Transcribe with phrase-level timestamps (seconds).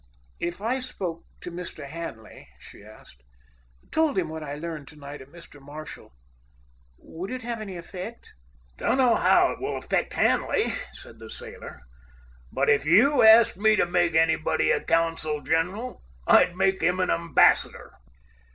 [0.39, 1.85] "If I spoke to Mr.
[1.85, 3.21] Hanley," she asked,
[3.91, 5.61] "told him what I learned to night of Mr.
[5.61, 6.11] Marshall,
[6.97, 8.33] would it have any effect?"
[8.77, 11.83] "Don't know how it will affect Hanley," said the sailor,
[12.51, 17.11] "but if you asked me to make anybody a consul general, I'd make him an
[17.11, 17.93] ambassador."